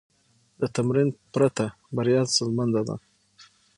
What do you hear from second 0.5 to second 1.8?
د تمرین پرته،